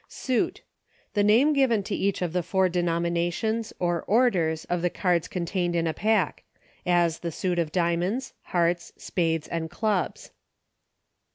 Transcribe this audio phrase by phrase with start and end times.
[0.09, 0.61] Suit.
[1.13, 5.45] The name given to each of the four denominations, or orders, of the cards con
[5.45, 6.43] tained in a pack—
[6.87, 10.31] as the suit of diamonds, hearts, spades, and clubs.